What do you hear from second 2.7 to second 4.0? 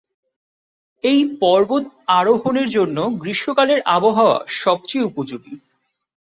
জন্য গ্রীষ্মকালের